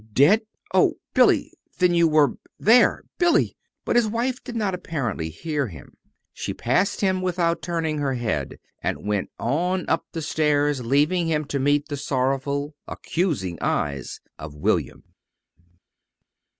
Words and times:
"Dead! 0.13 0.41
Oh, 0.73 0.95
Billy! 1.13 1.53
Then 1.77 1.93
you 1.93 2.07
were 2.07 2.33
there! 2.59 3.03
Billy!" 3.19 3.55
But 3.85 3.95
his 3.95 4.07
wife 4.07 4.43
did 4.43 4.55
not 4.55 4.73
apparently 4.73 5.29
hear 5.29 5.67
him. 5.67 5.95
She 6.33 6.55
passed 6.55 7.01
him 7.01 7.21
without 7.21 7.61
turning 7.61 7.99
her 7.99 8.15
head, 8.15 8.57
and 8.81 9.05
went 9.05 9.29
on 9.37 9.87
up 9.87 10.05
the 10.11 10.23
stairs, 10.23 10.83
leaving 10.83 11.27
him 11.27 11.45
to 11.45 11.59
meet 11.59 11.87
the 11.87 11.97
sorrowful, 11.97 12.73
accusing 12.87 13.59
eyes 13.61 14.21
of 14.39 14.55
William. 14.55 15.03